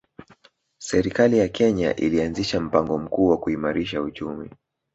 Serikali 0.79 1.37
ya 1.39 1.47
Kenya 1.49 1.95
ilianzisha 1.95 2.59
mpango 2.59 2.97
mkuu 2.97 3.27
wa 3.27 3.37
kuimarisha 3.37 4.01
uchumi 4.01 4.49